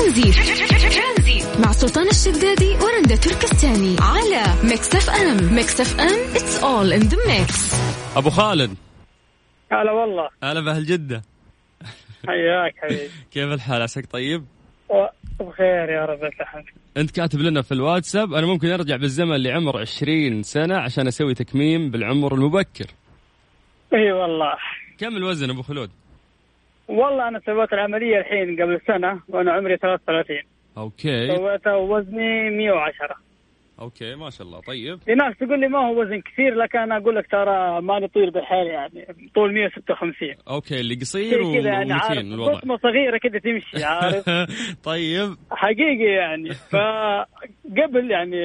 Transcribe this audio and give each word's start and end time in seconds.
ترانزيت. 0.00 1.60
مع 1.60 1.72
سلطان 1.72 2.08
الشدادي 2.08 2.70
ورندا 2.70 3.16
تركستاني 3.16 3.96
على 4.00 4.44
Mix 4.64 4.94
FM 4.94 5.54
Mix 5.54 5.80
FM 5.80 6.34
it's 6.36 6.62
all 6.62 6.92
in 6.92 7.00
the 7.00 7.16
mix 7.26 7.74
أبو 8.16 8.30
خالد. 8.30 8.76
هلا 9.72 9.92
والله. 9.92 10.28
هلا 10.42 10.60
بأهل 10.60 10.86
جدة. 10.86 11.22
حياك 12.26 12.74
حبيبي. 12.82 13.10
كيف 13.30 13.52
الحال؟ 13.52 13.82
عساك 13.82 14.06
طيب؟ 14.10 14.44
بخير 15.40 15.90
يا 15.90 16.04
رب 16.04 16.18
يصلحك 16.18 16.74
أنت 16.96 17.10
كاتب 17.10 17.40
لنا 17.40 17.62
في 17.62 17.72
الواتساب 17.72 18.34
أنا 18.34 18.46
ممكن 18.46 18.68
أرجع 18.68 18.96
بالزمن 18.96 19.42
لعمر 19.42 19.80
20 19.80 20.42
سنة 20.42 20.76
عشان 20.76 21.06
أسوي 21.06 21.34
تكميم 21.34 21.90
بالعمر 21.90 22.34
المبكر. 22.34 22.86
إي 23.94 24.12
والله. 24.12 24.52
كم 24.98 25.16
الوزن 25.16 25.50
أبو 25.50 25.62
خلود؟ 25.62 25.90
والله 26.90 27.28
أنا 27.28 27.40
سويت 27.46 27.72
العملية 27.72 28.18
الحين 28.18 28.62
قبل 28.62 28.80
سنة 28.86 29.20
وأنا 29.28 29.52
عمري 29.52 29.76
33 29.76 30.36
okay. 30.78 31.36
سويتها 31.36 31.74
ووزني 31.74 32.50
110 32.50 33.16
okay 33.80 34.14
ما 34.14 34.30
شاء 34.30 34.46
الله. 34.46 34.60
طيب. 34.60 34.98
في 35.04 35.14
ناس 35.14 35.38
تقول 35.38 35.60
لي 35.60 35.68
ما 35.68 35.78
هو 35.78 36.00
وزن 36.00 36.20
كثير 36.20 36.54
لكن 36.54 36.78
أنا 36.78 36.96
أقول 36.96 37.16
لك 37.16 37.26
ترى 37.30 37.80
ماني 37.82 38.08
طويل 38.08 38.30
بالحيل 38.30 38.66
يعني 38.66 39.06
طول 39.34 39.54
156 39.54 40.28
okay 40.48 40.80
اللي 40.80 40.94
قصير 40.94 41.42
كذا 41.60 41.70
يعني 41.70 42.20
الوضع. 42.20 42.54
قطمه 42.54 42.76
صغيرة 42.76 43.18
كده 43.18 43.38
تمشي 43.38 43.84
عارف. 43.84 44.24
طيب. 44.90 45.36
حقيقي 45.50 46.04
يعني. 46.04 46.50
فقبل 46.50 48.10
يعني 48.10 48.36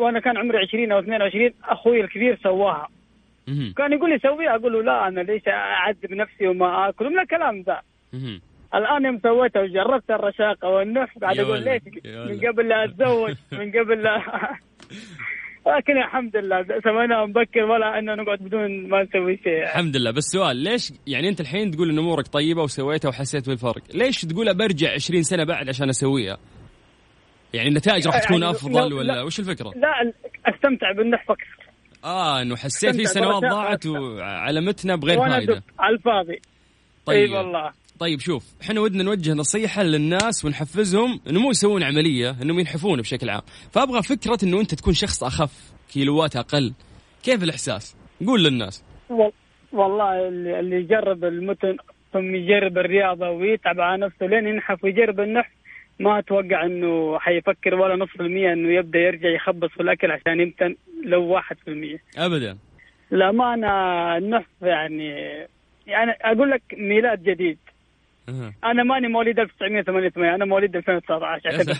وأنا 0.00 0.20
كان 0.20 0.36
عمري 0.36 0.58
20 0.58 0.92
أو 0.92 0.98
22 0.98 1.50
أخوي 1.64 2.00
الكبير 2.00 2.38
سواها. 2.42 2.88
كان 3.76 3.92
يقول 3.92 4.10
لي 4.10 4.18
سويها 4.18 4.54
أقول 4.56 4.72
له 4.72 4.82
لا 4.82 5.08
أنا 5.08 5.20
ليش 5.20 5.42
أعذب 5.48 6.12
نفسي 6.12 6.46
وما 6.48 6.88
آكل؟ 6.88 7.10
من 7.10 7.18
الكلام 7.18 7.60
ذا. 7.60 7.80
الآن 8.74 9.04
يوم 9.04 9.20
سويتها 9.22 9.62
وجربت 9.62 10.10
الرشاقة 10.10 10.68
والنح 10.68 11.14
قاعد 11.22 11.36
يا 11.36 11.42
أقول 11.42 11.64
ليش 11.64 11.82
من. 12.04 12.48
قبل 12.48 12.68
لا 12.68 12.84
أتزوج 12.84 13.34
من 13.60 13.70
قبل 13.70 14.02
لا. 14.02 14.18
لكن 15.66 15.96
الحمد 15.98 16.36
لله 16.36 16.62
سويناها 16.84 17.26
مبكر 17.26 17.60
ولا 17.62 17.98
إنه 17.98 18.14
نقعد 18.14 18.38
بدون 18.38 18.88
ما 18.88 19.02
نسوي 19.02 19.36
شيء. 19.36 19.52
يعني. 19.52 19.64
الحمد 19.64 19.96
لله. 19.96 20.10
بس 20.10 20.24
سؤال 20.24 20.56
ليش 20.56 20.92
يعني 21.06 21.28
أنت 21.28 21.40
الحين 21.40 21.70
تقول 21.70 21.90
إن 21.90 21.98
أمورك 21.98 22.26
طيبة 22.26 22.62
وسويتها 22.62 23.08
وحسيت 23.08 23.48
بالفرق 23.48 23.82
ليش 23.94 24.20
تقول 24.22 24.54
برجع 24.54 24.92
20 24.92 25.22
سنة 25.22 25.44
بعد 25.44 25.68
عشان 25.68 25.88
أسويها؟ 25.88 26.38
يعني 27.54 27.68
النتائج 27.68 28.06
راح 28.06 28.18
تكون 28.18 28.42
يعني 28.42 28.50
أفضل 28.54 28.92
ولا 28.92 29.12
لا. 29.12 29.22
وش 29.22 29.40
الفكرة؟ 29.40 29.72
لا 29.76 30.12
أستمتع 30.46 30.92
بالنح 30.92 31.24
فقط 31.24 31.38
آه 32.04 32.42
إنه 32.42 32.56
حسيت 32.56 32.96
في 32.96 33.04
سنوات 33.04 33.42
ضاعت. 33.42 33.86
وعلى 33.86 34.60
متنا 34.60 34.96
بغير 34.96 35.18
فائده 35.18 35.62
على 35.78 35.94
الفاضي 35.96 36.40
طيب 37.06 37.30
إي 37.30 37.36
والله. 37.38 37.72
طيب 38.02 38.20
شوف 38.20 38.44
إحنا 38.62 38.80
ودنا 38.80 39.02
نوجه 39.02 39.32
نصيحة 39.32 39.82
للناس 39.82 40.44
ونحفزهم 40.44 41.20
انه 41.30 41.40
مو 41.40 41.50
يسوون 41.50 41.82
عملية 41.82 42.36
إنهم 42.42 42.58
ينحفون 42.58 43.00
بشكل 43.00 43.30
عام. 43.30 43.40
فأبغى 43.72 44.02
فكرة 44.02 44.38
إنه 44.42 44.60
أنت 44.60 44.74
تكون 44.74 44.94
شخص 44.94 45.24
أخف 45.24 45.72
كيلوات 45.92 46.36
أقل. 46.36 46.72
كيف 47.24 47.42
الإحساس؟ 47.42 47.96
قول 48.26 48.44
للناس. 48.44 48.84
وال- 49.10 49.32
والله 49.72 50.28
اللي 50.28 50.76
يجرب 50.76 51.24
المتن 51.24 51.76
ثم 52.12 52.34
يجرب 52.34 52.78
الرياضة 52.78 53.30
ويتعب 53.30 53.80
على 53.80 54.06
نفسه 54.06 54.26
لين 54.26 54.46
ينحف 54.46 54.84
ويجرب 54.84 55.20
النحف 55.20 55.50
ما 56.00 56.18
أتوقع 56.18 56.66
إنه 56.66 57.18
حيفكر 57.18 57.74
ولا 57.74 57.96
نص 57.96 58.10
المية 58.20 58.52
إنه 58.52 58.68
يبدأ 58.78 58.98
يرجع 58.98 59.28
يخبص 59.28 59.68
في 59.70 59.80
الأكل 59.82 60.10
عشان 60.10 60.40
يمتن 60.40 60.76
لو 61.04 61.22
واحد 61.24 61.56
في 61.64 61.70
المية. 61.70 61.98
ابدا. 62.18 62.58
الامانه 63.12 63.68
النحف 64.16 64.46
يعني 64.62 65.08
يعني 65.86 66.10
أقول 66.22 66.50
لك 66.50 66.62
ميلاد 66.78 67.22
جديد. 67.22 67.58
أنا 68.64 68.82
ماني 68.82 69.08
مواليد 69.08 69.38
1988 69.38 70.28
أنا 70.34 70.44
مواليد 70.44 70.76
2019 70.76 71.46
يا 71.46 71.52
عشان 71.60 71.74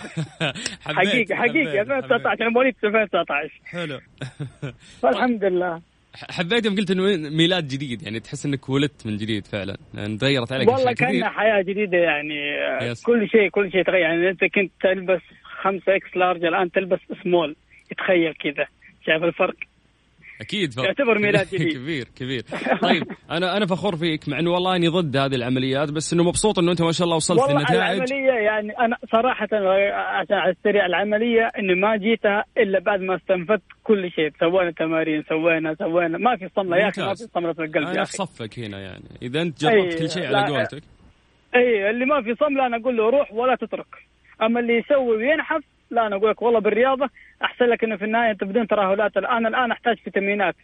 حقيقة 0.81 1.35
حبيت- 1.35 1.67
2019 1.67 2.41
أنا 2.41 2.49
مواليد 2.49 2.75
2019 2.83 3.49
حلو. 3.65 3.99
فالحمد 5.01 5.43
لله. 5.43 5.81
حبيت 6.29 6.65
يوم 6.65 6.75
قلت 6.75 6.91
إنه 6.91 7.29
ميلاد 7.29 7.67
جديد 7.67 8.01
يعني 8.03 8.19
تحس 8.19 8.45
إنك 8.45 8.69
ولدت 8.69 9.07
من 9.07 9.17
جديد 9.17 9.47
فعلا. 9.47 9.77
لأن 9.93 10.17
تغيرت 10.17 10.51
عليك 10.51 10.67
والله 10.67 10.81
اشياء 10.91 10.93
كثير 11.09 11.21
كان 11.21 11.29
حياة 11.29 11.61
جديدة 11.61 11.97
يعني 11.97 12.35
yes. 12.81 13.03
كل 13.03 13.29
شيء 13.29 13.49
كل 13.49 13.71
شيء 13.71 13.83
تغير. 13.83 14.01
يعني 14.01 14.29
أنت 14.29 14.45
كنت 14.45 14.71
تلبس 14.81 15.21
خمسة 15.61 15.95
X 15.95 16.17
large 16.17 16.45
الآن 16.45 16.71
تلبس 16.71 16.99
سمول 17.23 17.55
تخيل 17.97 18.33
كذا. 18.33 18.65
شايف 19.05 19.23
الفرق؟ 19.23 19.55
أكيد 20.41 20.73
فرق. 20.73 20.85
يعتبر 20.85 21.19
ميلاد 21.19 21.47
جديد. 21.53 21.73
كبير 21.77 22.07
كبير. 22.15 22.43
طيب 22.81 23.03
أنا 23.31 23.57
أنا 23.57 23.65
فخور 23.65 23.95
فيك 23.95 24.29
مع 24.29 24.39
إنه 24.39 24.51
والله 24.51 24.75
أني 24.75 24.87
ضد 24.87 25.17
هذه 25.17 25.35
العمليات 25.35 25.91
بس 25.91 26.13
إنه 26.13 26.23
مبسوط 26.23 26.59
إنه 26.59 26.71
أنت 26.71 26.81
ما 26.81 26.91
شاء 26.91 27.05
الله 27.05 27.15
وصلت 27.15 27.39
والله 27.39 27.55
للنتائج. 27.55 27.79
العملية 28.01 28.33
يعني 28.33 28.79
أنا 28.79 28.97
صراحة 29.11 29.47
عشان 29.93 30.35
على 30.37 30.51
السريع 30.51 30.85
العملية 30.85 31.49
إني 31.59 31.75
ما 31.75 31.97
جيتها 31.97 32.43
إلا 32.57 32.79
بعد 32.79 32.99
ما 33.01 33.15
استنفذت 33.15 33.61
كل 33.83 34.11
شيء. 34.11 34.31
سوينا 34.39 34.71
تمارين 34.71 35.23
سوينا 35.29 35.75
سوينا. 35.79 36.17
ما 36.17 36.35
في 36.37 36.49
صملة 36.55 36.77
يا 36.77 36.89
أخي 36.89 37.01
ما. 37.01 37.13
في 37.13 37.23
صملة 37.33 37.53
في 37.53 37.63
القلب 37.63 37.87
أنا 37.87 38.03
في 38.03 38.11
صفك 38.11 38.59
هنا 38.59 38.79
يعني. 38.79 39.03
إذا 39.21 39.41
أنت 39.41 39.61
جربت 39.61 39.99
كل 39.99 40.09
شيء 40.09 40.25
على 40.35 40.51
قولتك. 40.57 40.83
أي 41.55 41.89
اللي 41.89 42.05
ما 42.05 42.21
في 42.21 42.35
صملة 42.35 42.65
أنا 42.65 42.77
أقول 42.77 42.97
له 42.97 43.09
روح 43.09 43.33
ولا 43.33 43.55
تترك. 43.55 43.87
أما 44.41 44.59
اللي 44.59 44.73
يسوي 44.77 45.17
وينحف 45.17 45.63
لا 45.93 46.07
أنا 46.07 46.15
أقول 46.15 46.29
لك 46.29 46.41
والله 46.41 46.59
بالرياضة 46.59 47.09
أحسن 47.43 47.65
لك 47.65 47.83
إنه 47.83 47.95
في 47.97 48.05
النهاية 48.05 48.31
أنت 48.31 48.43
بدون 48.43 48.67
ترهلات 48.67 49.17
الآن 49.17 49.45
الآن 49.45 49.71
أحتاج 49.71 49.97
فيتامينات. 49.97 50.55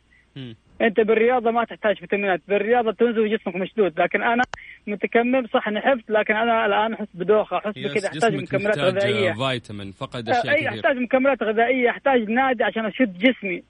أنت 0.82 1.00
بالرياضة 1.00 1.52
ما 1.52 1.64
تحتاج 1.64 1.98
فيتامينات. 1.98 2.42
بالرياضة 2.48 2.92
تنزل 2.92 3.20
وجسمك 3.20 3.56
مشدود. 3.56 4.00
لكن 4.00 4.24
أنا 4.24 4.44
متكمم 4.88 5.48
صح 5.48 5.70
نحفت 5.70 6.10
لكن 6.10 6.36
أنا 6.36 6.66
الآن 6.66 6.94
أحس 6.94 7.08
بدوخة 7.14 7.58
أحس 7.58 7.74
بكذا. 7.78 8.08
أحتاج 8.08 8.32
جسمك 8.32 8.44
مكملات 8.44 8.78
غذائية. 8.80 9.34
فيتامين 9.34 9.92
فقد 9.92 10.30
أشياء 10.30 10.56
اي 10.56 10.66
كثير 10.66 10.70
أحتاج 10.70 10.98
مكملات 10.98 11.44
غذائية. 11.44 11.90
أحتاج 11.90 12.30
نادي 12.30 12.64
عشان 12.64 12.86
أشد 12.86 13.18
جسمي. 13.18 13.64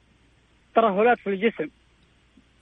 ترهلات 0.75 1.19
في 1.19 1.29
الجسم. 1.29 1.69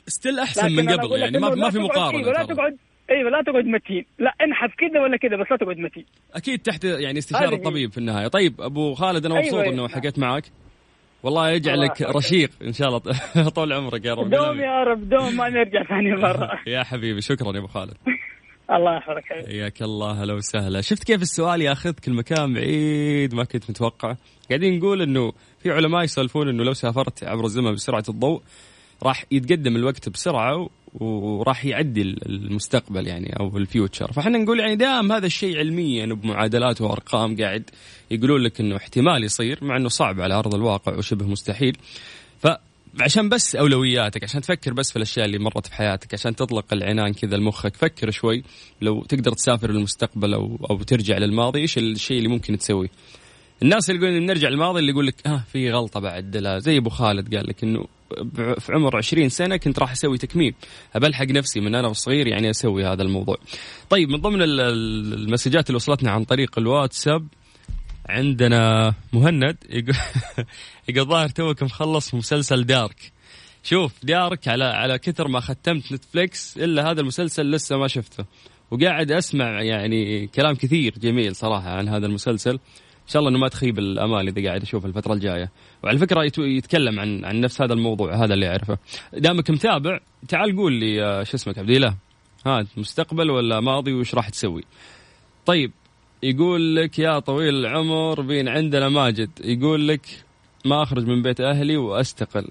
ستيل 0.07 0.39
أحسن 0.39 0.71
من 0.71 0.89
قبل 0.89 1.19
يعني 1.19 1.39
ما 1.39 1.55
ما 1.55 1.69
في 1.69 1.79
مقارنة 1.79 2.31
لا 2.31 2.43
ترى. 2.43 2.55
تقعد 2.55 2.77
أيوه 3.11 3.29
لا 3.29 3.41
تقعد 3.41 3.65
متين. 3.65 4.05
لا 4.19 4.33
انحف 4.43 4.75
كذا 4.77 5.01
ولا 5.01 5.17
كذا 5.17 5.35
بس 5.37 5.51
لا 5.51 5.57
تقعد 5.57 5.77
متين. 5.77 6.05
أكيد 6.33 6.59
تحت 6.59 6.83
يعني 6.83 7.19
استشارة. 7.19 7.55
الطبيب 7.55 7.91
في 7.91 7.97
النهاية. 7.97 8.27
طيب 8.27 8.61
أبو 8.61 8.93
خالد 8.93 9.25
أنا 9.25 9.35
أيوة، 9.35 9.45
مبسوط 9.45 9.59
أيوة. 9.59 9.73
إنه 9.73 9.87
حكيت 9.87 10.19
معك. 10.19 10.43
والله 11.23 11.49
يجعلك. 11.49 12.01
رشيق 12.01 12.49
إن 12.61 12.73
شاء 12.73 12.87
الله. 12.87 12.99
طول 13.55 13.73
عمرك 13.73 14.05
يا 14.05 14.13
رب. 14.13 14.29
دوم 14.29 14.59
يا 14.59 14.83
رب 14.83 15.09
دوم 15.09 15.37
ما 15.37 15.49
نرجع 15.49 15.83
ثاني 15.83 16.15
مرة. 16.15 16.59
يا 16.67 16.83
حبيبي 16.83 17.21
شكرا 17.21 17.53
يا 17.53 17.59
أبو 17.59 17.67
خالد. 17.67 17.93
الله 18.75 18.97
يحفظك. 18.97 19.23
حياك 19.47 19.81
الله 19.81 20.23
هلا 20.23 20.33
وسهلا. 20.33 20.81
شفت 20.81 21.03
كيف 21.03 21.21
السؤال 21.21 21.61
ياخذك 21.61 22.07
المكان 22.07 22.53
بعيد 22.53 23.35
ما 23.35 23.43
كنت 23.43 23.69
متوقع. 23.69 24.15
قاعدين 24.49 24.77
نقول 24.77 25.01
إنه 25.01 25.33
في 25.59 25.71
علماء 25.71 26.03
يسولفون 26.03 26.49
إنه 26.49 26.63
لو 26.63 26.73
سافرت 26.73 27.23
عبر 27.23 27.45
الزمن 27.45 27.73
بسرعة 27.73 28.03
الضوء 28.09 28.41
راح 29.03 29.25
يتقدم 29.31 29.75
الوقت 29.75 30.09
بسرعة 30.09 30.69
وراح 30.93 31.65
يعدي 31.65 32.01
المستقبل 32.01 33.07
يعني 33.07 33.39
أو 33.39 33.57
الفيوتشر 33.57 34.11
فإحنا 34.11 34.37
نقول 34.37 34.59
يعني 34.59 34.75
دام 34.75 35.11
هذا 35.11 35.25
الشيء 35.25 35.57
علميا 35.57 36.05
بمعادلات 36.05 36.81
وأرقام 36.81 37.37
قاعد 37.37 37.69
يقولون 38.11 38.41
لك 38.41 38.59
إنه 38.59 38.75
احتمال 38.75 39.23
يصير 39.23 39.59
مع 39.61 39.77
إنه 39.77 39.89
صعب 39.89 40.21
على 40.21 40.33
أرض 40.33 40.55
الواقع 40.55 40.97
وشبه 40.97 41.25
مستحيل. 41.25 41.77
فعشان 42.39 43.29
بس 43.29 43.55
أولوياتك 43.55 44.23
عشان 44.23 44.41
تفكر 44.41 44.73
بس 44.73 44.91
في 44.91 44.95
الأشياء 44.97 45.25
اللي 45.25 45.39
مرت 45.39 45.67
في 45.67 45.73
حياتك 45.73 46.13
عشان 46.13 46.35
تطلق 46.35 46.73
العنان 46.73 47.13
كذا 47.13 47.37
لمخك 47.37 47.75
فكر 47.75 48.11
شوي. 48.11 48.43
لو 48.81 49.03
تقدر 49.03 49.31
تسافر 49.31 49.71
للمستقبل 49.71 50.33
أو 50.33 50.67
أو 50.69 50.77
ترجع 50.77 51.17
للماضي 51.17 51.59
إيش 51.59 51.77
الشيء 51.77 52.17
اللي 52.17 52.29
ممكن 52.29 52.57
تسويه؟ 52.57 52.89
الناس 53.61 53.89
اللي 53.89 54.01
يقولون 54.01 54.25
نرجع 54.25 54.49
للماضي 54.49 54.79
اللي 54.79 54.91
يقول 54.91 55.07
لك 55.07 55.27
آه 55.27 55.43
في 55.51 55.71
غلطة 55.71 55.99
بعدلها 55.99 56.59
زي 56.59 56.77
أبو 56.77 56.89
خالد 56.89 57.35
قال 57.35 57.47
لك 57.47 57.63
إنه 57.63 57.85
في 58.59 58.71
عمر 58.73 58.97
20 58.97 59.29
سنة 59.29 59.57
كنت 59.57 59.79
راح 59.79 59.91
أسوي 59.91 60.17
تكميم. 60.17 60.53
أبلحق 60.95 61.25
نفسي 61.25 61.59
من 61.59 61.75
أنا 61.75 61.87
وصغير 61.87 62.27
يعني 62.27 62.49
أسوي 62.49 62.85
هذا 62.85 63.03
الموضوع. 63.03 63.37
طيب 63.89 64.09
من 64.09 64.21
ضمن 64.21 64.41
ال- 64.41 64.59
ال- 64.59 65.13
المسجات 65.13 65.67
اللي 65.69 65.75
وصلتنا 65.75 66.11
عن 66.11 66.23
طريق 66.23 66.59
الواتساب 66.59 67.27
عندنا 68.09 68.93
مهند 69.13 69.57
يقول 69.69 69.95
يقول 70.89 71.07
ظاهر 71.07 71.29
توك 71.29 71.63
مخلص 71.63 72.13
مسلسل 72.13 72.63
دارك. 72.63 73.11
شوف 73.63 73.93
دارك 74.03 74.47
على 74.47 74.63
على 74.63 74.99
كثر 74.99 75.27
ما 75.27 75.39
ختمت 75.39 75.91
نتفليكس 75.93 76.57
إلا 76.57 76.91
هذا 76.91 77.01
المسلسل 77.01 77.51
لسه 77.51 77.77
ما 77.77 77.87
شفته. 77.87 78.25
وقاعد 78.71 79.11
أسمع 79.11 79.61
يعني 79.61 80.27
كلام 80.27 80.55
كثير 80.55 80.93
جميل 80.99 81.35
صراحة 81.35 81.69
عن 81.69 81.89
هذا 81.89 82.05
المسلسل. 82.05 82.59
إن 83.07 83.11
شاء 83.11 83.19
الله 83.19 83.29
إنه 83.31 83.39
ما 83.39 83.47
تخيب 83.47 83.79
الأمال 83.79 84.27
إذا 84.27 84.47
قاعد 84.47 84.61
أشوف 84.61 84.85
الفترة 84.85 85.13
الجاية. 85.13 85.51
وعلى 85.83 85.97
فكرة 85.97 86.23
يت- 86.23 86.37
يتكلم 86.37 86.99
عن 86.99 87.25
عن 87.25 87.41
نفس 87.41 87.61
هذا 87.61 87.73
الموضوع 87.73 88.15
هذا 88.23 88.33
اللي 88.33 88.47
أعرفه. 88.47 88.77
دامك 89.13 89.49
متابع 89.51 89.99
تعال 90.27 90.55
قول 90.55 90.73
لي 90.73 91.03
آه، 91.03 91.23
شو 91.23 91.37
اسمك 91.37 91.59
عبد 91.59 91.69
الاله 91.69 91.95
ها 92.45 92.65
مستقبل 92.77 93.31
ولا 93.31 93.59
ماضي 93.59 93.93
وش 93.93 94.15
راح 94.15 94.29
تسوي؟ 94.29 94.63
طيب 95.45 95.71
يقول 96.23 96.75
لك 96.75 96.99
يا 96.99 97.19
طويل 97.19 97.55
العمر 97.65 98.21
بين 98.21 98.47
عندنا 98.47 98.89
ماجد. 98.89 99.29
يقول 99.43 99.87
لك 99.87 100.05
ما 100.65 100.83
أخرج 100.83 101.05
من 101.07 101.21
بيت 101.21 101.41
أهلي 101.41 101.77
وأستقل. 101.77 102.47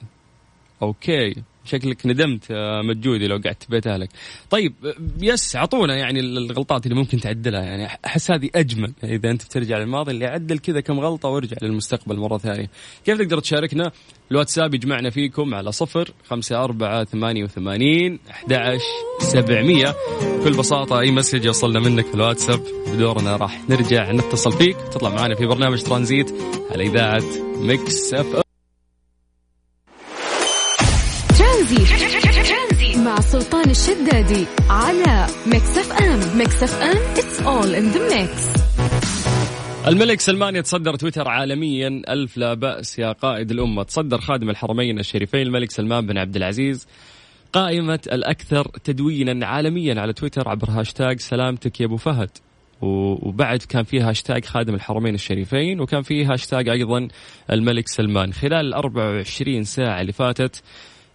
أوكي. 0.82 1.34
شكلك 1.66 2.06
ندمت 2.06 2.52
مجودي 2.84 3.26
لو 3.26 3.40
قعدت 3.44 3.70
بيت 3.70 3.86
أهلك. 3.86 4.08
طيب 4.50 4.74
yes 5.20 5.56
اعطونا 5.56 5.96
يعني 5.96 6.20
الغلطات 6.20 6.86
اللي 6.86 6.96
ممكن 6.96 7.20
تعدلها 7.20 7.62
يعني 7.62 7.86
أحس 8.06 8.30
هذه 8.30 8.50
أجمل 8.54 8.92
إذا 9.04 9.30
أنت 9.30 9.44
بترجع 9.44 9.78
للماضي 9.78 10.12
اللي 10.12 10.26
عدل 10.26 10.58
كذا 10.58 10.80
كم 10.80 11.00
غلطة 11.00 11.28
وارجع 11.28 11.56
للمستقبل 11.62 12.16
مرة 12.16 12.38
ثانية. 12.38 12.70
كيف 13.04 13.18
تقدر 13.18 13.38
تشاركنا؟ 13.38 13.92
الواتساب 14.30 14.74
يجمعنا 14.74 15.10
فيكم 15.10 15.54
على 15.54 15.72
صفر 15.72 16.10
خمسة 16.28 16.64
أربعة 16.64 17.04
ثمانية 17.04 17.44
وثمانين 17.44 18.18
أحداش 18.30 18.78
سبعمية 19.20 19.94
بكل 20.22 20.52
بساطة 20.58 21.00
أي 21.00 21.10
message 21.10 21.44
يوصلنا 21.44 21.80
منك 21.80 22.06
في 22.06 22.14
الواتساب 22.14 22.60
بدورنا 22.92 23.36
راح 23.36 23.70
نرجع 23.70 24.12
نتصل 24.12 24.52
فيك 24.52 24.76
تطلع 24.76 25.10
معنا 25.10 25.34
في 25.34 25.46
برنامج 25.46 25.82
ترانزيت 25.82 26.34
على 26.70 26.86
إذاعة 26.86 27.24
Mix 27.60 28.14
F 28.14 28.45
الشدادي 34.06 34.46
على 34.70 35.26
Mix 35.46 35.78
FM 35.78 36.38
Mix 36.38 36.62
FM 36.62 36.96
it's 37.14 37.40
all 37.40 37.74
in 37.74 37.96
the 37.96 38.14
mix. 38.14 38.60
الملك 39.88 40.20
سلمان 40.20 40.56
يتصدر 40.56 40.96
تويتر 40.96 41.28
عالميا. 41.28 42.02
ألف 42.08 42.36
لا 42.36 42.54
بأس 42.54 42.98
يا 42.98 43.12
قائد 43.12 43.50
الأمة. 43.50 43.82
تصدر 43.82 44.20
خادم 44.20 44.50
الحرمين 44.50 44.98
الشريفين 44.98 45.42
الملك 45.42 45.70
سلمان 45.70 46.06
بن 46.06 46.18
عبد 46.18 46.36
العزيز. 46.36 46.86
قائمة 47.52 48.00
الأكثر 48.12 48.68
تدوينا 48.84 49.46
عالميا 49.46 50.00
على 50.00 50.12
تويتر 50.12 50.48
عبر 50.48 50.70
هاشتاج 50.70 51.20
سلامتك 51.20 51.80
يا 51.80 51.86
أبو 51.86 51.96
فهد. 51.96 52.30
وبعد 52.80 53.58
كان 53.58 53.82
فيه 53.82 54.08
هاشتاج 54.08 54.44
خادم 54.44 54.74
الحرمين 54.74 55.14
الشريفين 55.14 55.80
وكان 55.80 56.02
فيه 56.02 56.32
هاشتاج 56.32 56.68
أيضا 56.68 57.08
الملك 57.50 57.88
سلمان. 57.88 58.32
خلال 58.32 58.66
ال 58.66 58.74
24 58.74 59.64
ساعة 59.64 60.00
اللي 60.00 60.12
فاتت 60.12 60.62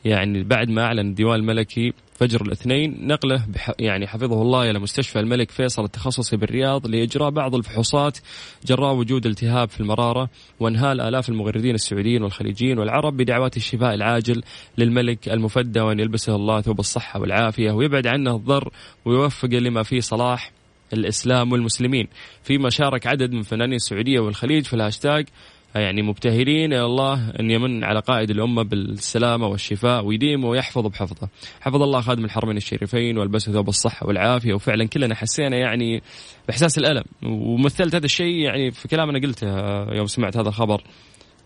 يعني 0.06 0.44
بعد 0.44 0.70
ما 0.70 0.82
أعلن 0.82 1.10
الديوان 1.10 1.40
الملكي 1.40 1.94
فجر 2.22 2.42
الاثنين 2.42 3.08
نقله 3.08 3.46
بح 3.48 3.72
يعني 3.80 4.08
حفظه 4.08 4.42
الله 4.42 4.70
إلى 4.70 4.80
مستشفى 4.80 5.20
الملك 5.20 5.52
فيصل 5.52 5.84
التخصصي 5.84 6.38
بالرياض 6.38 6.88
لإجراء 6.88 7.30
بعض 7.30 7.56
الفحوصات 7.56 8.18
جراء 8.66 8.96
وجود 8.96 9.26
التهاب 9.26 9.70
في 9.70 9.80
المرارة 9.80 10.30
وانهال 10.60 11.02
آلاف 11.02 11.30
المغردين 11.30 11.76
السعوديين 11.76 12.24
والخليجيين 12.24 12.80
والعرب 12.80 13.18
بدعوات 13.18 13.58
الشفاء 13.58 13.94
العاجل 13.94 14.44
للملك 14.78 15.30
المفدى 15.30 15.80
وأن 15.80 16.00
يلبسه 16.00 16.36
الله 16.36 16.62
ثوب 16.62 16.80
الصحة 16.80 17.20
والعافية 17.20 17.72
ويبعد 17.72 18.08
عنه 18.08 18.36
الضر 18.36 18.70
ويوفقه 19.06 19.58
لما 19.58 19.84
فيه 19.84 20.00
صلاح 20.00 20.52
الإسلام 20.94 21.52
والمسلمين. 21.52 22.08
فيما 22.44 22.70
شارك 22.70 23.08
عدد 23.08 23.32
من 23.32 23.42
فنانين 23.42 23.76
السعودية 23.76 24.20
والخليج 24.20 24.66
في 24.66 24.74
الهاشتاج 24.74 25.28
يعني 25.76 26.02
مبتهلين 26.02 26.72
يا 26.72 26.86
الله 26.86 27.30
أن 27.40 27.52
يمن 27.52 27.84
على 27.84 28.00
قائد 28.00 28.30
الأمة 28.30 28.64
بالسلامة 28.64 29.48
والشفاء 29.48 30.06
ويديم 30.06 30.46
ويحفظ 30.46 30.88
بحفظه. 30.88 31.30
حفظ 31.62 31.82
الله 31.82 32.02
خادم 32.02 32.26
الحرمين 32.26 32.58
الشريفين 32.58 33.18
والبسه 33.18 33.52
ثوب 33.52 33.70
الصحة 33.70 34.08
والعافية. 34.08 34.54
وفعلا 34.54 34.88
كلنا 34.88 35.16
حسينا 35.16 35.58
يعني 35.58 36.04
بإحساس 36.48 36.78
الألم. 36.78 37.04
ومثلت 37.24 37.96
هذا 37.96 38.06
الشيء 38.06 38.36
يعني 38.36 38.72
في 38.72 38.88
كلام 38.88 39.10
أنا 39.10 39.20
قلته 39.20 39.48
يوم 39.94 40.06
سمعت 40.06 40.38
هذا 40.38 40.50
الخبر 40.50 40.84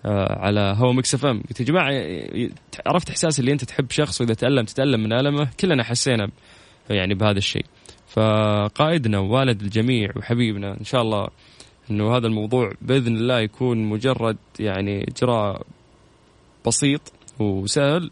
آه، 0.06 0.40
على 0.40 0.76
هوا 0.78 0.94
Mix 0.94 1.16
FM. 1.16 1.44
قلت 1.50 1.60
يا 1.60 1.66
جماعة 1.66 1.92
عرفت 2.88 3.10
إحساس 3.10 3.40
اللي 3.40 3.52
أنت 3.52 3.64
تحب 3.64 3.92
شخص 3.92 4.22
وإذا 4.22 4.34
تألم 4.34 4.66
تتألم 4.66 5.04
من 5.04 5.14
ألمه. 5.14 5.48
كلنا 5.60 5.84
حسينا 5.84 6.30
يعني 6.90 7.14
بهذا 7.14 7.38
الشيء. 7.38 7.66
فقائدنا 8.08 9.20
ووالد 9.20 9.62
الجميع 9.62 10.10
وحبيبنا 10.16 10.78
إن 10.80 10.84
شاء 10.84 11.02
الله 11.02 11.28
إنه 11.92 12.18
هذا 12.18 12.28
الموضوع 12.28 12.72
بإذن 12.82 13.16
الله 13.16 13.40
يكون 13.40 13.78
مجرد 13.78 14.38
يعني 14.60 15.06
إجراء 15.08 15.62
بسيط 16.68 17.02
وسهل 17.40 18.12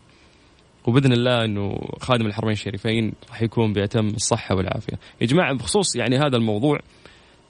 وبإذن 0.85 1.13
الله 1.13 1.45
إنه 1.45 1.79
خادم 2.01 2.25
الحرمين 2.25 2.53
الشريفين 2.53 3.13
راح 3.29 3.41
يكون 3.41 3.73
باتم 3.73 4.07
الصحة 4.07 4.55
والعافية. 4.55 4.99
يا 5.21 5.25
جماعة 5.25 5.53
بخصوص 5.53 5.95
يعني 5.95 6.17
هذا 6.17 6.37
الموضوع 6.37 6.79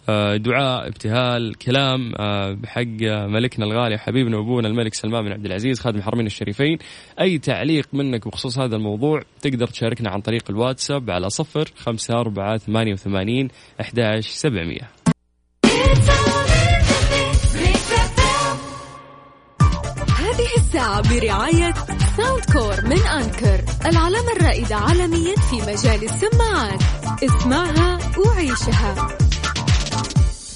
آه، 0.10 0.36
دعاء 0.38 0.88
ابتهال 0.88 1.56
كلام 1.56 2.14
آه، 2.20 2.52
بحق 2.52 3.02
ملكنا 3.28 3.66
الغالي 3.66 3.98
حبيبنا 3.98 4.38
وأبونا 4.38 4.68
الملك 4.68 4.94
سلمان 4.94 5.24
بن 5.24 5.31
عبد 5.31 5.46
العزيز 5.46 5.80
خادم 5.80 5.98
الحرمين 5.98 6.25
الشريفين 6.25 6.78
أي 7.22 7.38
تعليق 7.38 7.88
منك 7.94 8.28
بخصوص 8.28 8.60
هذا 8.60 8.75
الموضوع 8.75 9.22
تقدر 9.42 9.68
تشاركنا 9.68 10.10
عن 10.10 10.22
طريق 10.22 10.44
الواتساب 10.50 11.10
على 11.10 11.30
صفر 11.30 11.72
خمسة 11.78 12.14
أربعة 12.14 12.58
ثمانية 12.58 12.94
وثمانين 12.94 13.48
أحداش 13.81 14.28
سبعمية 14.28 15.03
هذه 20.19 20.50
الساعة 20.57 21.01
برعاية 21.10 21.74
Soundcore 22.18 22.86
من 22.86 23.07
Anker 23.08 23.64
العلامة 23.86 24.31
الرائدة 24.38 24.75
عالميا 24.75 25.36
في 25.36 25.56
مجال 25.56 26.04
السماعات. 26.04 26.81
اسمعها 27.24 28.00
وعيشها. 28.19 29.07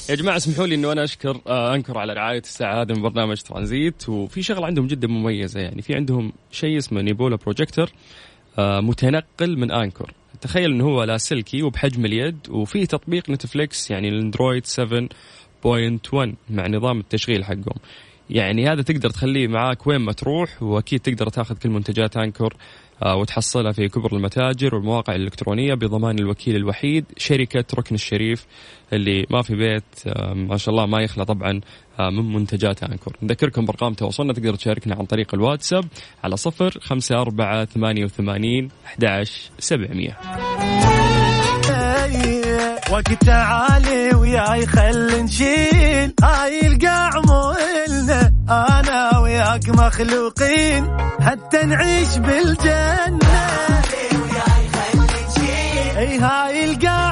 يا 0.09 0.15
جماعة 0.15 0.37
اسمحوا 0.37 0.67
لي 0.67 0.75
إنه 0.75 0.91
أنا 0.91 1.03
أشكر 1.03 1.41
آه، 1.47 1.75
Anker 1.75 1.97
على 1.97 2.13
رعاية 2.13 2.39
الساعة 2.39 2.81
هذه 2.81 2.93
من 2.93 3.01
برنامج 3.01 3.41
ترانزيت. 3.41 4.09
وفي 4.09 4.43
شغلة 4.43 4.65
عندهم 4.65 4.87
جدا 4.87 5.07
مميزة 5.07 5.59
يعني 5.59 5.81
في 5.81 5.95
عندهم 5.95 6.33
شيء 6.51 6.77
اسمه 6.77 7.01
Nebula 7.01 7.35
projector 7.35 7.89
آه، 8.59 8.79
متنقل 8.79 9.57
من 9.57 9.71
Anker 9.71 10.11
تخيل 10.41 10.71
إنه 10.71 10.83
هو 10.85 11.03
لاسلكي 11.03 11.63
وبحجم 11.63 12.05
اليد 12.05 12.37
وفي 12.49 12.85
تطبيق 12.85 13.29
نتفليكس 13.29 13.91
يعني 13.91 14.09
الأندرويد 14.09 14.65
7.1 14.65 16.29
مع 16.49 16.67
نظام 16.67 16.99
التشغيل 16.99 17.45
حقهم. 17.45 17.77
يعني 18.29 18.67
هذا 18.67 18.81
تقدر 18.81 19.09
تخليه 19.09 19.47
معاك 19.47 19.87
وين 19.87 20.01
ما 20.01 20.11
تروح 20.11 20.63
وأكيد 20.63 20.99
تقدر 20.99 21.29
تاخذ 21.29 21.55
كل 21.55 21.69
منتجات 21.69 22.17
Anker 22.17 22.53
آه، 23.03 23.15
وتحصلها 23.15 23.71
في 23.71 23.87
أكبر 23.87 24.15
المتاجر 24.15 24.75
والمواقع 24.75 25.15
الإلكترونية 25.15 25.73
بضمان 25.73 26.19
الوكيل 26.19 26.55
الوحيد 26.55 27.05
شركة 27.17 27.65
ركن 27.75 27.95
الشريف 27.95 28.45
اللي 28.93 29.25
ما 29.29 29.41
في 29.41 29.55
بيت 29.55 29.83
آه، 30.07 30.33
ما 30.33 30.57
شاء 30.57 30.75
الله 30.75 30.85
ما 30.85 31.01
يخلى 31.01 31.25
طبعا 31.25 31.61
آه، 31.99 32.09
من 32.09 32.33
منتجات 32.33 32.83
أنكر. 32.83 33.17
نذكركم 33.21 33.65
بأرقام 33.65 33.93
تواصلنا 33.93 34.33
تقدر 34.33 34.55
تشاركنا 34.55 34.95
عن 34.95 35.05
طريق 35.05 35.35
الواتساب 35.35 35.85
على 36.23 36.37
صفر 36.37 36.79
خمسة 36.81 37.21
أربعة 37.21 37.65
ثمانية 37.65 38.03
وثمانين 38.03 38.69
أحد 38.85 39.23
سبعمية. 39.59 40.17
وقت 42.91 43.29
عالي 43.29 44.15
وياي 44.15 44.65
خل 44.65 45.23
نشيل 45.23 46.13
هاي 46.23 46.67
القاع 46.67 47.09
وياك 49.57 49.69
مخلوقين 49.69 50.97
حتى 51.21 51.65
نعيش 51.65 52.17
بالجنة. 52.17 53.47
إي 55.97 56.19
هاي 56.19 56.71
القاع 56.71 57.06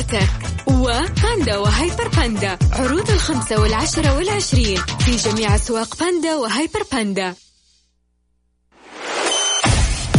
شوقاتك 0.00 0.28
وباندا 0.66 1.56
وهيبر 1.56 2.08
باندا. 2.08 2.58
عروض 2.72 3.10
الخمسة 3.10 3.60
والعشرة 3.60 4.16
والعشرين. 4.16 4.76
في 4.76 5.16
جميع 5.16 5.54
أسواق 5.54 5.96
باندا 5.96 6.36
وهيبر 6.36 6.82
باندا. 6.92 7.34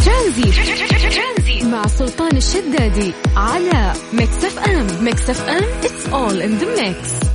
ترانزيت. 0.04 1.64
مع 1.64 1.86
سلطان 1.86 2.36
الشدادي. 2.36 3.12
على 3.36 3.92
Mix 4.12 4.44
FM. 4.44 5.04
Mix 5.04 5.30
FM. 5.30 5.64
It's 5.82 6.12
all 6.12 6.42
in 6.42 6.62
the 6.62 6.80
mix. 6.80 7.31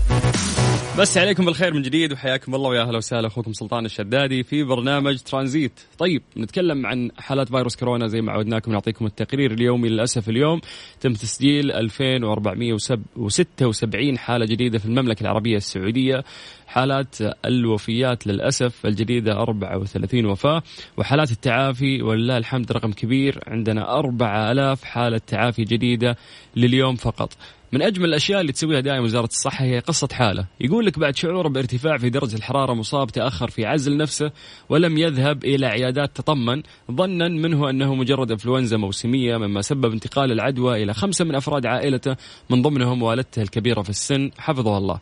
مسي 0.98 1.18
عليكم 1.18 1.46
بالخير 1.46 1.74
من 1.74 1.82
جديد 1.82 2.14
وحياكم 2.14 2.56
الله 2.56 2.70
ويا 2.70 2.82
أهلا 2.82 2.98
وسهلا 2.98 3.28
أخوكم 3.28 3.54
سلطان 3.54 3.86
الشدادي 3.86 4.44
في 4.44 4.64
برنامج 4.64 5.20
ترانزيت. 5.20 5.80
طيب 5.98 6.22
نتكلم 6.38 6.86
عن 6.86 7.12
حالات 7.18 7.50
فيروس 7.50 7.76
كورونا 7.76 8.08
زي 8.08 8.22
ما 8.22 8.32
عودناكم 8.32 8.72
نعطيكم 8.72 9.06
التقرير 9.06 9.52
اليومي 9.52 9.90
للأسف 9.90 10.30
اليوم 10.30 10.62
تم 11.00 11.14
تسجيل 11.14 11.72
2476 11.72 14.18
حالة 14.18 14.46
جديدة 14.46 14.80
في 14.80 14.86
المملكة 14.86 15.22
العربية 15.22 15.58
السعودية. 15.58 16.24
حالات 16.68 17.16
الوفيات 17.46 18.28
للأسف 18.28 18.86
الجديدة 18.86 19.42
34 19.42 20.26
وفاة 20.26 20.64
وحالات 20.98 21.32
التعافي 21.32 22.02
ولله 22.02 22.38
الحمد 22.38 22.72
رقم 22.72 22.92
كبير 22.92 23.40
عندنا 23.48 24.00
4000 24.00 24.84
حالة 24.84 25.18
تعافي 25.18 25.64
جديدة 25.64 26.18
لليوم 26.56 26.96
فقط. 26.96 27.34
من 27.72 27.82
أجمل 27.82 28.06
الأشياء 28.06 28.42
اللي 28.42 28.52
تسويها 28.52 28.80
دائما 28.80 29.00
وزارة 29.00 29.26
الصحة 29.26 29.66
هي 29.66 29.80
قصة 29.80 30.08
حالة، 30.12 30.46
يقول 30.62 30.86
لك 30.86 31.00
بعد 31.00 31.16
شعوره 31.16 31.50
بارتفاع 31.50 31.98
في 31.98 32.10
درجة 32.10 32.36
الحرارة 32.36 32.74
مصاب 32.74 33.10
تأخر 33.10 33.50
في 33.50 33.66
عزل 33.66 33.98
نفسه 33.98 34.32
ولم 34.70 34.98
يذهب 34.98 35.46
إلى 35.46 35.66
عيادات 35.66 36.16
تطمن 36.16 36.64
ظنا 36.92 37.28
منه 37.28 37.70
أنه 37.70 37.96
مجرد 37.96 38.32
إنفلونزا 38.32 38.78
موسمية 38.78 39.38
مما 39.38 39.62
سبب 39.62 39.92
انتقال 39.92 40.32
العدوى 40.32 40.84
إلى 40.84 40.94
خمسة 40.94 41.26
من 41.26 41.36
أفراد 41.36 41.66
عائلته 41.66 42.16
من 42.50 42.62
ضمنهم 42.62 43.04
والدته 43.04 43.42
الكبيرة 43.42 43.82
في 43.82 43.90
السن. 43.90 44.32
حفظه 44.38 44.78
الله. 44.78 45.00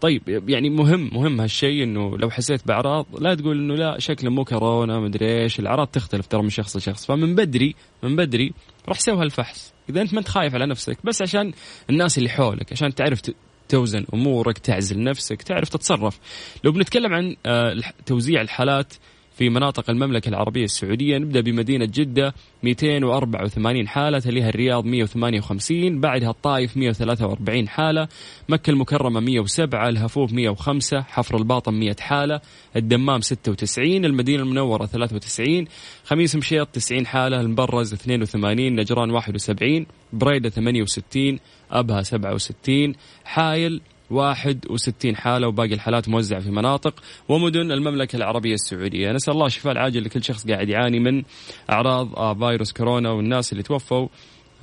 طيب 0.00 0.22
يعني 0.48 0.70
مهم 0.70 1.10
مهم 1.12 1.40
هالشيء 1.40 1.82
إنه 1.82 2.18
لو 2.18 2.30
حسيت 2.30 2.66
بأعراض 2.66 3.06
لا 3.18 3.34
تقول 3.34 3.58
إنه 3.58 3.74
لا 3.74 3.98
شكله 3.98 4.30
مو 4.30 4.44
كورونا 4.44 5.00
مدري 5.00 5.42
إيش 5.42 5.60
الأعراض 5.60 5.86
تختلف 5.86 6.26
ترى 6.26 6.42
من 6.42 6.50
شخص 6.50 6.76
لشخص. 6.76 7.06
فمن 7.06 7.34
بدري 7.34 7.74
من 8.02 8.16
بدري 8.16 8.52
روح 8.88 9.00
سوي 9.00 9.22
هالفحص. 9.22 9.72
إذا 9.90 10.02
أنت 10.02 10.14
ما 10.14 10.20
أنت 10.20 10.28
خايف 10.28 10.54
على 10.54 10.66
نفسك 10.66 10.98
بس 11.04 11.22
عشان 11.22 11.52
الناس 11.90 12.18
اللي 12.18 12.28
حولك 12.28 12.72
عشان 12.72 12.94
تعرف 12.94 13.20
توزن 13.68 14.06
أمورك 14.14 14.58
تعزل 14.58 15.02
نفسك 15.02 15.42
تعرف 15.42 15.68
تتصرف. 15.68 16.18
لو 16.64 16.72
بنتكلم 16.72 17.14
عن 17.14 17.36
آه، 17.46 17.74
توزيع 18.06 18.40
الحالات 18.40 18.94
في 19.40 19.48
مناطق 19.48 19.90
المملكة 19.90 20.28
العربية 20.28 20.64
السعودية. 20.64 21.18
نبدأ 21.18 21.40
بمدينة 21.40 21.84
جدة 21.84 22.34
284 22.62 23.88
حالة 23.88 24.18
تليها 24.18 24.48
الرياض 24.48 24.84
158 24.84 26.00
بعدها 26.00 26.30
الطائف 26.30 26.76
143 26.76 27.68
حالة 27.68 28.08
مكة 28.48 28.70
المكرمة 28.70 29.20
107 29.20 29.88
الهفوف 29.88 30.32
105 30.32 31.00
حفر 31.00 31.36
الباطن 31.36 31.74
100 31.74 31.96
حالة 32.00 32.40
الدمام 32.76 33.20
96 33.20 34.04
المدينة 34.04 34.42
المنورة 34.42 34.86
93 34.86 35.64
خميس 36.04 36.36
مشيط 36.36 36.68
90 36.68 37.06
حالة 37.06 37.40
المبرز 37.40 37.92
82 37.94 38.74
نجران 38.74 39.10
71 39.10 39.86
بريدة 40.12 40.48
68 40.48 41.38
أبها 41.70 42.02
67 42.02 42.94
حايل 43.24 43.80
61 44.10 45.16
حالة 45.16 45.48
وباقي 45.48 45.74
الحالات 45.74 46.08
موزعة 46.08 46.40
في 46.40 46.50
مناطق 46.50 46.94
ومدن 47.28 47.72
المملكة 47.72 48.16
العربية 48.16 48.54
السعودية. 48.54 49.12
نسأل 49.12 49.34
الله 49.34 49.46
الشفاء 49.46 49.72
العاجل 49.72 50.04
لكل 50.04 50.24
شخص 50.24 50.46
قاعد 50.46 50.68
يعاني 50.68 50.98
من 51.00 51.22
أعراض 51.70 52.14
آه، 52.16 52.34
فيروس 52.34 52.72
كورونا 52.72 53.10
والناس 53.10 53.52
اللي 53.52 53.62
توفوا 53.62 54.08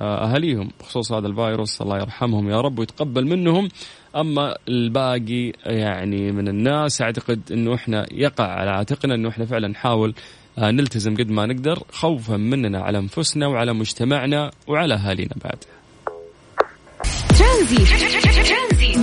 آه، 0.00 0.30
أهاليهم 0.30 0.70
بخصوص 0.80 1.12
هذا 1.12 1.26
الفيروس. 1.26 1.82
الله 1.82 1.98
يرحمهم 1.98 2.50
يا 2.50 2.60
رب 2.60 2.78
ويتقبل 2.78 3.26
منهم. 3.26 3.68
أما 4.16 4.56
الباقي 4.68 5.52
يعني 5.66 6.32
من 6.32 6.48
الناس 6.48 7.02
أعتقد 7.02 7.40
أنه 7.52 7.74
إحنا 7.74 8.06
يقع 8.12 8.44
على 8.44 8.70
عاتقنا 8.70 9.14
أنه 9.14 9.28
إحنا 9.28 9.44
فعلا 9.44 9.68
نحاول 9.68 10.14
آه، 10.58 10.70
نلتزم 10.70 11.14
قد 11.14 11.30
ما 11.30 11.46
نقدر 11.46 11.82
خوفا 11.92 12.36
مننا 12.36 12.80
على 12.80 12.98
أنفسنا 12.98 13.46
وعلى 13.46 13.72
مجتمعنا 13.72 14.50
وعلى 14.66 14.94
أهالينا 14.94 15.34
بعد. 15.44 15.64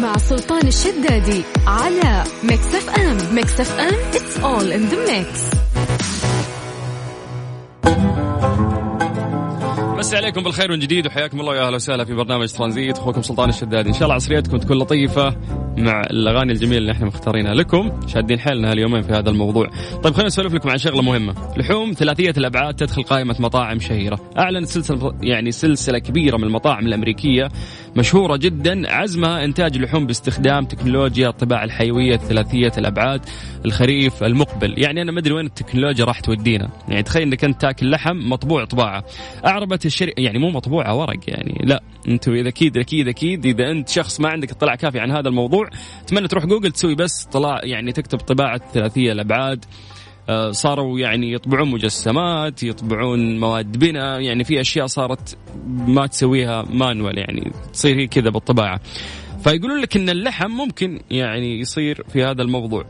مع 0.01 0.17
سلطان 0.17 0.67
الشدادي 0.67 1.43
على 1.67 2.23
Mix 2.43 2.75
FM 2.75 3.35
Mix 3.35 3.59
FM 3.59 3.93
it's 4.13 4.37
all 4.43 4.71
in 4.71 4.91
the 4.91 4.97
mix. 5.09 5.55
مسي 9.97 10.17
عليكم 10.17 10.43
بالخير 10.43 10.71
من 10.71 10.79
جديد 10.79 11.07
وحياكم 11.07 11.39
الله 11.39 11.51
ويا 11.51 11.67
أهلا 11.67 11.75
وسهلا 11.75 12.05
في 12.05 12.13
برنامج 12.13 12.51
ترانزيت. 12.51 12.97
أخوكم 12.97 13.21
سلطان 13.21 13.49
الشدادي. 13.49 13.89
إن 13.89 13.93
شاء 13.93 14.03
الله 14.03 14.15
عصريتكم 14.15 14.57
تكون 14.57 14.77
لطيفة. 14.77 15.35
مع 15.77 16.01
الأغاني 16.01 16.51
الجميلة 16.51 16.77
اللي 16.77 16.91
إحنا 16.91 17.05
مختارينها 17.05 17.53
لكم 17.53 17.91
شادين 18.07 18.39
حيلنا 18.39 18.71
هاليومين 18.71 19.01
في 19.01 19.13
هذا 19.13 19.29
الموضوع. 19.29 19.69
طيب 20.03 20.13
خلينا 20.13 20.27
نسولف 20.27 20.53
لكم 20.53 20.69
عن 20.69 20.77
شغلة 20.77 21.01
مهمة. 21.01 21.35
لحوم 21.57 21.91
ثلاثية 21.91 22.33
الأبعاد 22.37 22.75
تدخل 22.75 23.03
قائمة 23.03 23.35
مطاعم 23.39 23.79
شهيرة. 23.79 24.19
أعلنت 24.37 24.67
سلسلة 24.67 25.15
يعني 25.21 25.51
سلسلة 25.51 25.99
كبيرة 25.99 26.37
من 26.37 26.43
المطاعم 26.43 26.87
الأمريكية 26.87 27.49
مشهورة 27.95 28.37
جدا 28.37 28.93
عزمها 28.93 29.45
إنتاج 29.45 29.77
لحوم 29.77 30.05
باستخدام 30.05 30.65
تكنولوجيا 30.65 31.29
الطباعة 31.29 31.63
الحيوية 31.63 32.17
ثلاثية 32.17 32.71
الأبعاد 32.77 33.21
الخريف 33.65 34.23
المقبل. 34.23 34.73
يعني 34.77 35.01
أنا 35.01 35.11
ما 35.11 35.19
أدري 35.19 35.33
وين 35.33 35.45
التكنولوجيا 35.45 36.05
راح 36.05 36.19
تودينا. 36.19 36.69
يعني 36.87 37.03
تخيل 37.03 37.23
إنك 37.23 37.43
أنت 37.43 37.61
تاكل 37.61 37.91
لحم 37.91 38.17
مطبوع 38.29 38.65
طباعة. 38.65 39.03
أعربت 39.45 39.85
الشركة 39.85 40.21
يعني 40.21 40.39
مو 40.39 40.49
مطبوعة 40.49 40.95
ورق 40.95 41.19
يعني. 41.27 41.61
لا 41.63 41.83
أنتم 42.07 42.33
إذا 42.33 42.49
أكيد 42.49 42.77
أكيد 42.77 43.07
أكيد 43.07 43.45
إذا 43.45 43.71
أنت 43.71 43.89
شخص 43.89 44.21
ما 44.21 44.29
عندك 44.29 44.51
اطلاع 44.51 44.75
كافي 44.75 44.99
عن 44.99 45.11
هذا 45.11 45.29
الموضوع 45.29 45.64
أتمنى 46.01 46.27
تروح 46.27 46.45
جوجل 46.45 46.71
تسوي 46.71 46.95
بس 46.95 47.23
طلاع 47.31 47.59
يعني 47.63 47.91
تكتب 47.91 48.17
طباعة 48.17 48.61
ثلاثية 48.73 49.11
الأبعاد. 49.11 49.65
آه، 50.29 50.51
صاروا 50.51 50.99
يعني 50.99 51.33
يطبعون 51.33 51.71
مجسمات 51.71 52.63
يطبعون 52.63 53.39
مواد 53.39 53.77
بناء 53.77 54.21
يعني 54.21 54.43
في 54.43 54.61
أشياء 54.61 54.85
صارت 54.85 55.37
ما 55.67 56.07
تسويها 56.07 56.65
مانوال 56.69 57.17
يعني 57.17 57.51
تصير 57.73 57.99
هي 57.99 58.07
كذا 58.07 58.29
بالطباعة. 58.29 58.79
فيقولون 59.43 59.81
لك 59.81 59.95
إن 59.95 60.09
اللحم 60.09 60.51
ممكن 60.51 61.01
يعني 61.11 61.59
يصير 61.59 62.03
في 62.13 62.23
هذا 62.23 62.41
الموضوع. 62.41 62.85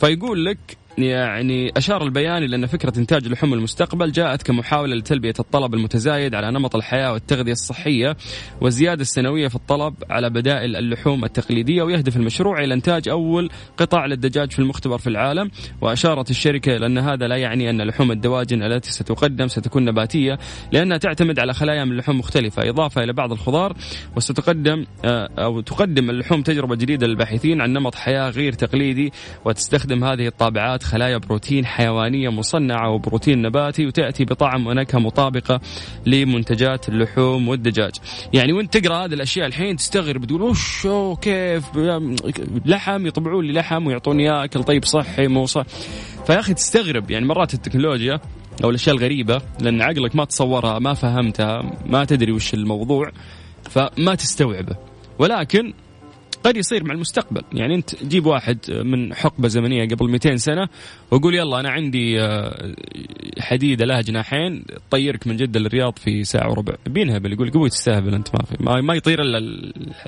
فيقول 0.00 0.44
لك 0.44 0.58
يعني 0.98 1.72
أشار 1.76 2.02
البيان 2.02 2.42
إلى 2.42 2.56
أن 2.56 2.66
فكرة 2.66 2.98
إنتاج 2.98 3.28
لحوم 3.28 3.54
المستقبل 3.54 4.12
جاءت 4.12 4.42
كمحاولة 4.42 4.94
لتلبية 4.94 5.34
الطلب 5.40 5.74
المتزايد 5.74 6.34
على 6.34 6.50
نمط 6.50 6.76
الحياة 6.76 7.12
والتغذية 7.12 7.52
الصحية 7.52 8.16
والزيادة 8.60 9.02
السنوية 9.02 9.48
في 9.48 9.54
الطلب 9.54 9.94
على 10.10 10.30
بدائل 10.30 10.76
اللحوم 10.76 11.24
التقليدية 11.24 11.82
ويهدف 11.82 12.16
المشروع 12.16 12.60
إلى 12.60 12.74
إنتاج 12.74 13.08
أول 13.08 13.50
قطاع 13.76 14.06
للدجاج 14.06 14.50
في 14.50 14.58
المختبر 14.58 14.98
في 14.98 15.06
العالم. 15.06 15.50
وأشارت 15.80 16.30
الشركة 16.30 16.76
إلى 16.76 16.86
أن 16.86 16.98
هذا 16.98 17.28
لا 17.28 17.36
يعني 17.36 17.70
أن 17.70 17.82
لحوم 17.82 18.12
الدواجن 18.12 18.62
التي 18.62 18.92
ستقدم 18.92 19.48
ستكون 19.48 19.84
نباتية 19.84 20.38
لأنها 20.72 20.98
تعتمد 20.98 21.38
على 21.38 21.54
خلايا 21.54 21.84
من 21.84 21.96
لحوم 21.96 22.18
مختلفة. 22.18 22.68
إضافة 22.68 23.04
إلى 23.04 23.12
بعض 23.12 23.32
الخضار 23.32 23.76
وستقدم 24.16 24.86
آه، 25.04 25.28
أو 25.38 25.60
تقدم 25.60 26.10
اللحوم 26.10 26.42
تجربة 26.42 26.76
جديدة 26.76 27.06
للباحثين 27.06 27.60
عن 27.60 27.72
نمط 27.72 27.94
حياة 27.94 28.30
غير 28.30 28.52
تقليدي 28.52 29.12
وتستخدم 29.44 30.04
هذه 30.04 30.26
الطابعات 30.26 30.81
خلايا 30.82 31.16
بروتين 31.16 31.66
حيوانية 31.66 32.28
مصنعة 32.28 32.90
وبروتين 32.90 33.42
نباتي 33.42 33.86
وتأتي 33.86 34.24
بطعم 34.24 34.66
ونكهة 34.66 34.98
مطابقة 34.98 35.60
لمنتجات 36.06 36.88
اللحوم 36.88 37.48
والدجاج. 37.48 37.92
يعني 38.32 38.52
وانت 38.52 38.76
تقرأ 38.76 39.04
هذه 39.04 39.14
الأشياء 39.14 39.46
الحين 39.46 39.76
تستغرب 39.76 40.24
تقول 40.24 40.42
وش 40.42 40.86
كيف؟ 41.20 41.64
لحم 42.66 43.06
يطبعون 43.06 43.44
لي 43.44 43.52
لحم 43.52 43.86
ويعطوني 43.86 44.44
أكل 44.44 44.64
طيب 44.64 44.84
صحي 44.84 45.26
مو 45.26 45.46
صح. 45.46 45.64
فيا 46.26 46.40
أخي 46.40 46.54
تستغرب 46.54 47.10
يعني 47.10 47.26
مرات 47.26 47.54
التكنولوجيا 47.54 48.20
أو 48.64 48.70
الأشياء 48.70 48.96
الغريبة 48.96 49.42
لأن 49.60 49.82
عقلك 49.82 50.16
ما 50.16 50.24
تصورها 50.24 50.78
ما 50.78 50.94
فهمتها 50.94 51.62
ما 51.86 52.04
تدري 52.04 52.32
وش 52.32 52.54
الموضوع 52.54 53.10
فما 53.70 54.14
تستوعبه. 54.14 54.76
ولكن 55.18 55.72
قد 56.44 56.56
يصير 56.56 56.84
مع 56.84 56.94
المستقبل. 56.94 57.42
يعني 57.52 57.74
انت 57.74 58.04
جيب 58.04 58.26
واحد 58.26 58.58
من 58.70 59.14
حقبة 59.14 59.48
زمنية 59.48 59.88
قبل 59.88 60.10
200 60.10 60.36
سنة 60.36 60.68
وقول 61.10 61.34
يلا 61.34 61.60
أنا 61.60 61.70
عندي 61.70 62.20
آه، 62.20 62.74
حديدة 63.38 63.86
لها 63.86 64.00
جناحين 64.00 64.64
تطيرك 64.88 65.26
من 65.26 65.36
جدة 65.36 65.60
للرياض 65.60 65.98
في 65.98 66.24
ساعة 66.24 66.50
وربع. 66.50 66.74
بينهبل 66.86 67.32
يقول 67.32 67.50
قوي 67.50 67.68
تستهبل 67.68 68.14
أنت 68.14 68.28
ما 68.34 68.44
في 68.44 68.82
ما, 68.82 68.94
يطير 68.94 69.22
إلا 69.22 69.38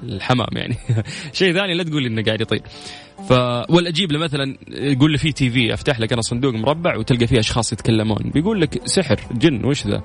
الحمام 0.03 0.49
يعني. 0.53 0.77
شيء 1.33 1.53
ثاني 1.53 1.75
لا 1.75 1.83
تقول 1.83 2.07
إنه 2.07 2.23
قاعد 2.23 2.41
يطير. 2.41 2.63
ف 3.29 3.33
ولا 3.71 3.89
أجيب 3.89 4.13
له 4.13 4.19
مثلا 4.19 4.57
يقول 4.69 5.13
له 5.13 5.19
في 5.19 5.33
TV 5.33 5.75
أفتح 5.75 6.01
لك 6.01 6.13
أنا 6.13 6.23
صندوق 6.23 6.55
مربع 6.55 6.97
وتلقى 6.97 7.27
فيه 7.27 7.39
أشخاص 7.39 7.73
يتكلمون. 7.73 8.31
بيقول 8.35 8.61
لك 8.61 8.87
سحر 8.87 9.21
جن 9.33 9.65
وش 9.65 9.87
ذا؟ 9.87 10.03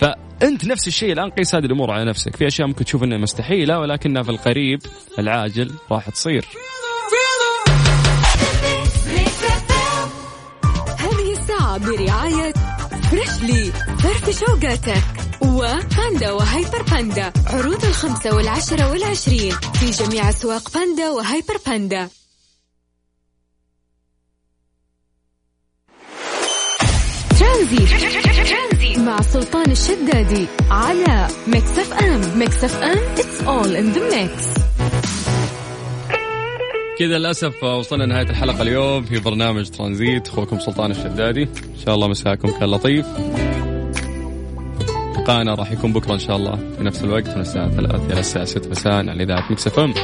فأنت 0.00 0.64
نفس 0.64 0.88
الشيء 0.88 1.12
الآن 1.12 1.30
قيس 1.30 1.54
هذه 1.54 1.64
الأمور 1.64 1.90
على 1.90 2.04
نفسك. 2.04 2.36
في 2.36 2.46
أشياء 2.46 2.68
ممكن 2.68 2.84
تشوف 2.84 3.02
إنها 3.02 3.18
مستحيلة 3.18 3.80
ولكنها 3.80 4.22
في 4.22 4.30
القريب 4.30 4.80
العاجل 5.18 5.74
راح 5.90 6.10
تصير. 6.10 6.44
هذه 10.98 11.32
الساعة 11.32 11.78
برعاية 11.78 12.52
فريشلي 13.10 13.72
فرف 14.02 14.40
شوقاتك. 14.40 15.02
وباندا 15.40 16.32
وهيبر 16.32 16.82
باندا 16.82 17.32
عروض 17.46 17.84
الخمسة 17.84 18.36
والعشرة 18.36 18.90
والعشرين. 18.90 19.52
في 19.52 19.90
جميع 19.90 20.28
أسواق 20.30 20.70
باندا 20.74 21.10
وهيبر 21.10 21.56
باندا. 21.66 22.08
ترانزيت 28.44 29.02
مع 29.02 29.20
سلطان 29.20 29.70
الشدادي 29.70 30.46
على 30.70 31.28
Mix 31.46 31.78
FM 31.78 32.38
Mix 32.38 32.64
FM 32.64 32.98
it's 33.16 33.40
all 33.46 33.70
in 33.76 33.96
the 33.96 34.14
mix. 34.14 34.60
كذا 36.98 37.18
للأسف 37.18 37.64
وصلنا 37.64 38.06
نهايه 38.06 38.30
الحلقة 38.30 38.62
اليوم 38.62 39.04
في 39.04 39.20
برنامج 39.20 39.70
ترانزيت. 39.70 40.28
أخوكم 40.28 40.58
سلطان 40.58 40.90
الشدادي. 40.90 41.42
إن 41.42 41.78
شاء 41.86 41.94
الله 41.94 42.08
مساكم 42.08 42.50
كان 42.50 42.70
لطيف. 42.70 43.06
لقاءنا 45.18 45.54
راح 45.54 45.72
يكون 45.72 45.92
بكرة 45.92 46.14
إن 46.14 46.18
شاء 46.18 46.36
الله 46.36 46.58
في 46.78 46.84
نفس 46.84 47.04
الوقت. 47.04 47.28
من 47.28 47.40
الساعة 47.40 47.70
3 47.70 48.12
إلى 48.12 48.20
الساعة 48.20 48.44
6 48.44 48.70
مساء 48.70 48.92
على 48.92 49.22
إذاعة 49.22 49.52
Mix 49.52 49.66
FM 49.66 49.94